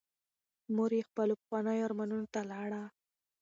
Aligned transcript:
مور 0.75 0.91
یې 0.97 1.07
خپلو 1.09 1.33
پخوانیو 1.41 1.85
ارمانونو 1.87 2.27
ته 2.33 2.41
لاړه. 2.51 2.81